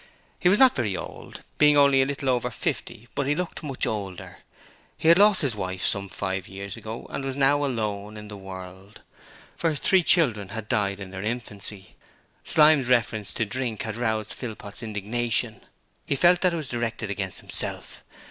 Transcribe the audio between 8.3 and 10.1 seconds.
world, for his three